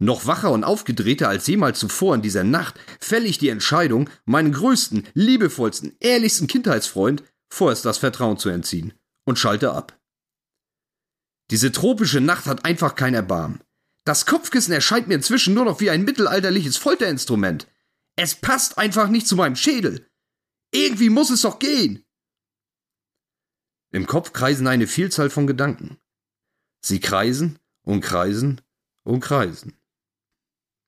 Noch 0.03 0.25
wacher 0.25 0.51
und 0.51 0.65
aufgedrehter 0.65 1.29
als 1.29 1.47
jemals 1.47 1.79
zuvor 1.79 2.13
in 2.13 2.21
dieser 2.21 2.43
Nacht 2.43 2.77
fälle 2.99 3.25
ich 3.25 3.37
die 3.37 3.47
Entscheidung, 3.47 4.09
meinen 4.25 4.51
größten, 4.51 5.07
liebevollsten, 5.13 5.95
ehrlichsten 6.01 6.47
Kindheitsfreund 6.47 7.23
vorerst 7.49 7.85
das 7.85 7.99
Vertrauen 7.99 8.37
zu 8.37 8.49
entziehen 8.49 8.91
und 9.23 9.39
schalte 9.39 9.71
ab. 9.71 9.97
Diese 11.51 11.71
tropische 11.71 12.19
Nacht 12.19 12.47
hat 12.47 12.65
einfach 12.65 12.95
kein 12.95 13.13
Erbarmen. 13.13 13.63
Das 14.03 14.25
Kopfkissen 14.25 14.73
erscheint 14.73 15.07
mir 15.07 15.15
inzwischen 15.15 15.53
nur 15.53 15.63
noch 15.63 15.79
wie 15.79 15.89
ein 15.89 16.03
mittelalterliches 16.03 16.75
Folterinstrument. 16.75 17.67
Es 18.17 18.35
passt 18.35 18.77
einfach 18.77 19.07
nicht 19.07 19.25
zu 19.25 19.37
meinem 19.37 19.55
Schädel. 19.55 20.05
Irgendwie 20.73 21.09
muss 21.09 21.29
es 21.29 21.43
doch 21.43 21.59
gehen. 21.59 22.03
Im 23.93 24.05
Kopf 24.05 24.33
kreisen 24.33 24.67
eine 24.67 24.87
Vielzahl 24.87 25.29
von 25.29 25.47
Gedanken. 25.47 25.97
Sie 26.81 26.99
kreisen 26.99 27.57
und 27.83 28.01
kreisen 28.01 28.59
und 29.05 29.21
kreisen. 29.21 29.77